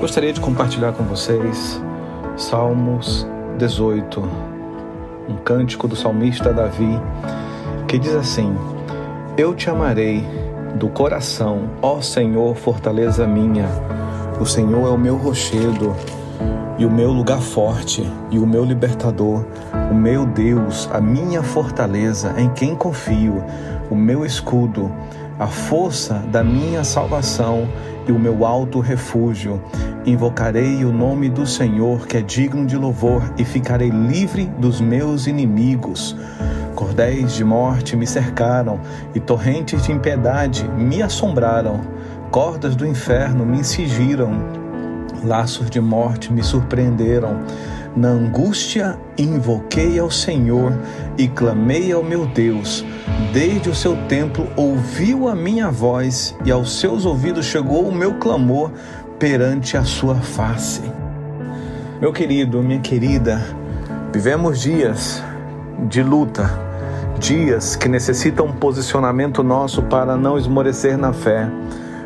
[0.00, 1.82] Gostaria de compartilhar com vocês
[2.36, 3.26] Salmos
[3.58, 4.22] 18,
[5.28, 7.00] um cântico do salmista Davi,
[7.88, 8.56] que diz assim:
[9.36, 10.24] Eu te amarei
[10.76, 13.66] do coração, ó Senhor, fortaleza minha.
[14.40, 15.96] O Senhor é o meu rochedo
[16.78, 19.44] e o meu lugar forte e o meu libertador,
[19.90, 23.42] o meu Deus, a minha fortaleza, em quem confio,
[23.90, 24.92] o meu escudo,
[25.40, 27.68] a força da minha salvação
[28.06, 29.60] e o meu alto refúgio.
[30.08, 35.26] Invocarei o nome do Senhor, que é digno de louvor, e ficarei livre dos meus
[35.26, 36.16] inimigos.
[36.74, 38.80] Cordéis de morte me cercaram
[39.14, 41.82] e torrentes de impiedade me assombraram.
[42.30, 44.32] Cordas do inferno me incigiram,
[45.22, 47.42] laços de morte me surpreenderam.
[47.94, 50.72] Na angústia invoquei ao Senhor
[51.18, 52.82] e clamei ao meu Deus.
[53.34, 58.14] Desde o seu templo ouviu a minha voz e aos seus ouvidos chegou o meu
[58.14, 58.70] clamor
[59.18, 60.82] perante a sua face.
[62.00, 63.44] Meu querido, minha querida,
[64.12, 65.22] vivemos dias
[65.88, 66.48] de luta,
[67.18, 71.48] dias que necessitam um posicionamento nosso para não esmorecer na fé,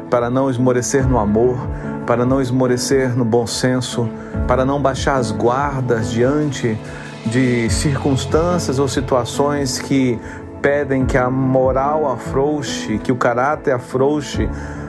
[0.08, 1.58] para não esmorecer no amor,
[2.06, 4.08] para não esmorecer no bom senso,
[4.48, 6.78] para não baixar as guardas diante
[7.26, 10.18] de circunstâncias ou situações que
[10.62, 14.48] pedem que a moral afrouxe, que o caráter afrouxe,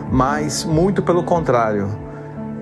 [0.09, 2.12] mas muito pelo contrário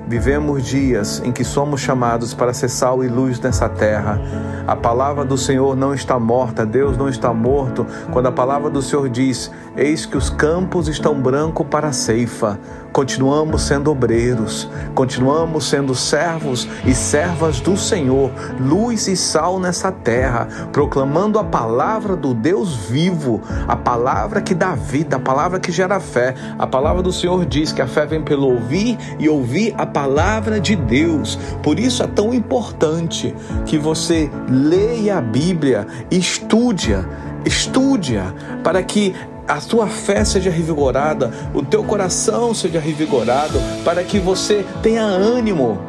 [0.07, 4.19] Vivemos dias em que somos chamados para ser sal e luz nessa terra.
[4.67, 7.85] A palavra do Senhor não está morta, Deus não está morto.
[8.11, 12.59] Quando a palavra do Senhor diz: Eis que os campos estão brancos para a ceifa,
[12.91, 20.47] continuamos sendo obreiros, continuamos sendo servos e servas do Senhor, luz e sal nessa terra,
[20.71, 25.99] proclamando a palavra do Deus vivo, a palavra que dá vida, a palavra que gera
[25.99, 26.35] fé.
[26.57, 30.59] A palavra do Senhor diz que a fé vem pelo ouvir e ouvir a palavra
[30.59, 31.37] de Deus.
[31.63, 33.33] Por isso é tão importante
[33.65, 37.05] que você leia a Bíblia, estude-a,
[37.45, 39.15] estude-a, para que
[39.51, 45.79] a tua fé seja revigorada, o teu coração seja revigorado, para que você tenha ânimo,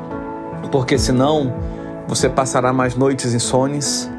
[0.70, 1.54] porque senão
[2.08, 4.10] você passará mais noites insones,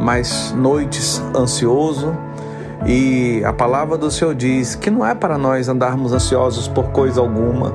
[0.00, 2.16] mais noites ansioso.
[2.84, 7.20] E a palavra do Senhor diz que não é para nós andarmos ansiosos por coisa
[7.20, 7.72] alguma,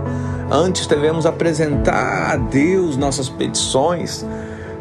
[0.50, 4.26] Antes devemos apresentar a Deus nossas petições,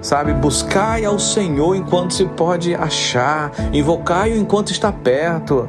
[0.00, 0.32] sabe?
[0.32, 5.68] Buscai ao Senhor enquanto se pode achar, invocai-o enquanto está perto.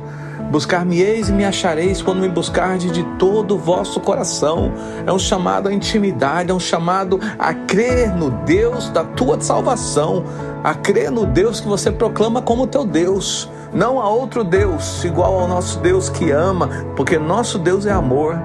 [0.50, 4.72] Buscar-me-eis e me achareis quando me buscardes de todo o vosso coração.
[5.06, 10.24] É um chamado à intimidade, é um chamado a crer no Deus da tua salvação,
[10.64, 13.50] a crer no Deus que você proclama como teu Deus.
[13.74, 18.40] Não há outro Deus igual ao nosso Deus que ama, porque nosso Deus é amor.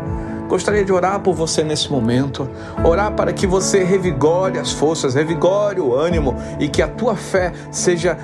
[0.49, 2.47] Gostaria de orar por você nesse momento,
[2.85, 7.53] orar para que você revigore as forças, revigore o ânimo e que a tua fé
[7.71, 8.19] seja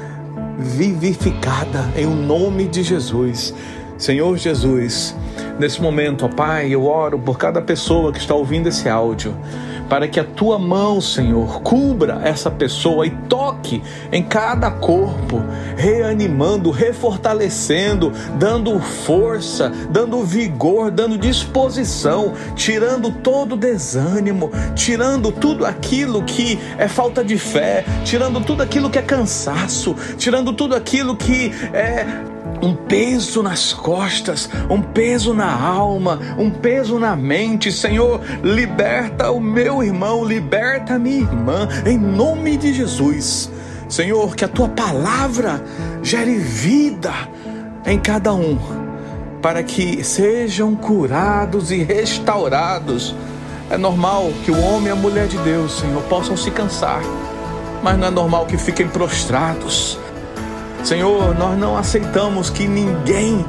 [0.58, 3.54] vivificada em o nome de Jesus.
[3.96, 5.14] Senhor Jesus,
[5.58, 9.34] nesse momento, ó Pai, eu oro por cada pessoa que está ouvindo esse áudio
[9.88, 13.82] para que a tua mão, Senhor, cubra essa pessoa e toque
[14.12, 15.42] em cada corpo,
[15.76, 26.58] reanimando, refortalecendo, dando força, dando vigor, dando disposição, tirando todo desânimo, tirando tudo aquilo que
[26.76, 32.37] é falta de fé, tirando tudo aquilo que é cansaço, tirando tudo aquilo que é
[32.62, 37.70] um peso nas costas, um peso na alma, um peso na mente.
[37.70, 43.50] Senhor, liberta o meu irmão, liberta a minha irmã, em nome de Jesus.
[43.88, 45.62] Senhor, que a tua palavra
[46.02, 47.12] gere vida
[47.86, 48.58] em cada um,
[49.40, 53.14] para que sejam curados e restaurados.
[53.70, 57.02] É normal que o homem e a mulher de Deus, Senhor, possam se cansar,
[57.82, 59.98] mas não é normal que fiquem prostrados
[60.84, 63.44] Senhor, nós não aceitamos que ninguém,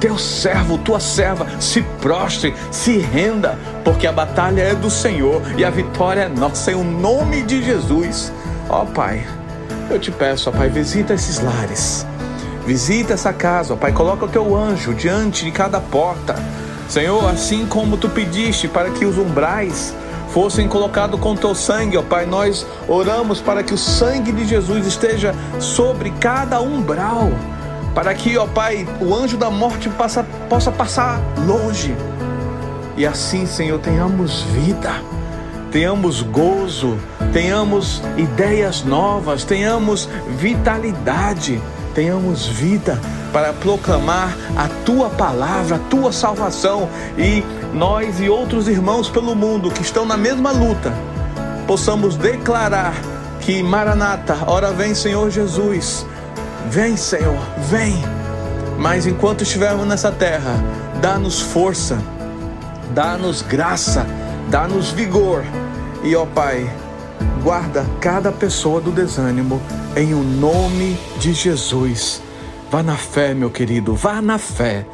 [0.00, 5.64] teu servo, tua serva, se prostre, se renda, porque a batalha é do Senhor e
[5.64, 8.32] a vitória é nossa, em o nome de Jesus.
[8.68, 9.26] Ó Pai,
[9.90, 12.06] eu te peço, ó Pai, visita esses lares,
[12.66, 16.36] visita essa casa, ó Pai, coloca o teu anjo diante de cada porta.
[16.88, 19.94] Senhor, assim como tu pediste para que os umbrais
[20.32, 22.26] fossem colocados com teu sangue, ó Pai.
[22.26, 27.30] Nós oramos para que o sangue de Jesus esteja sobre cada umbral,
[27.94, 29.90] para que, ó Pai, o anjo da morte
[30.48, 31.96] possa passar longe.
[32.96, 35.02] E assim, Senhor, tenhamos vida,
[35.70, 36.98] tenhamos gozo,
[37.32, 41.60] tenhamos ideias novas, tenhamos vitalidade,
[41.94, 43.00] tenhamos vida
[43.32, 49.70] para proclamar a tua palavra, a tua salvação e nós e outros irmãos pelo mundo
[49.70, 50.92] que estão na mesma luta,
[51.66, 52.94] possamos declarar
[53.40, 56.06] que Maranata, ora vem Senhor Jesus,
[56.70, 57.38] vem Senhor,
[57.68, 57.96] vem.
[58.78, 60.62] Mas enquanto estivermos nessa terra,
[61.00, 61.98] dá-nos força,
[62.94, 64.06] dá-nos graça,
[64.48, 65.44] dá-nos vigor.
[66.02, 66.70] E ó Pai,
[67.42, 69.60] guarda cada pessoa do desânimo
[69.96, 72.22] em o nome de Jesus.
[72.70, 74.86] Vá na fé, meu querido, vá na fé.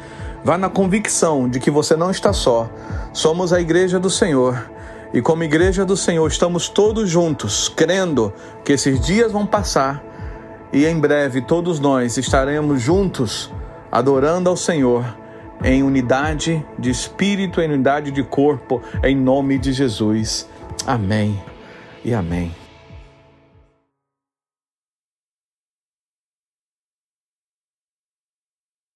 [0.45, 2.69] Vá na convicção de que você não está só.
[3.11, 4.69] Somos a igreja do Senhor.
[5.11, 8.31] E como igreja do Senhor, estamos todos juntos, crendo
[8.63, 10.03] que esses dias vão passar
[10.71, 13.51] e em breve todos nós estaremos juntos
[13.91, 15.17] adorando ao Senhor
[15.63, 20.47] em unidade de espírito, em unidade de corpo, em nome de Jesus.
[20.85, 21.41] Amém
[22.03, 22.64] e amém.